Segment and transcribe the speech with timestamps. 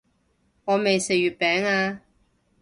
[0.03, 0.03] 我
[0.77, 2.01] 未食月餅啊